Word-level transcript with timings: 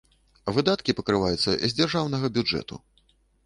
Выдаткі 0.55 0.95
пакрываюцца 1.01 1.51
з 1.67 1.71
дзяржаўнага 1.77 2.35
бюджэту. 2.39 2.85